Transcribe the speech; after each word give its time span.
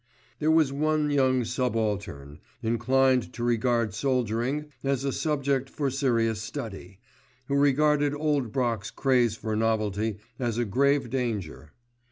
There 0.39 0.49
was 0.49 0.73
one 0.73 1.11
young 1.11 1.43
subaltern, 1.43 2.39
inclined 2.63 3.31
to 3.33 3.43
regard 3.43 3.93
soldiering 3.93 4.65
as 4.83 5.03
a 5.03 5.11
subject 5.11 5.69
for 5.69 5.91
serious 5.91 6.41
study, 6.41 6.97
who 7.47 7.53
regarded 7.55 8.15
Old 8.15 8.51
Brock's 8.51 8.89
craze 8.89 9.35
for 9.35 9.55
novelty 9.55 10.17
as 10.39 10.57
a 10.57 10.65
grave 10.65 11.11
danger. 11.11 11.73